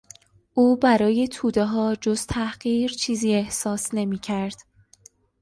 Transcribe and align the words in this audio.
او 0.53 0.75
برای 0.77 1.27
تودهها 1.27 1.95
جز 1.95 2.25
تحقیر 2.25 2.91
چیزی 2.91 3.33
احساس 3.33 3.93
نمیکرد. 3.93 4.55